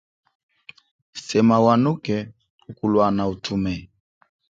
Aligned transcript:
Sema 1.25 1.57
wanuke 1.65 2.17
ukulwana 2.69 3.23
utume. 3.33 3.75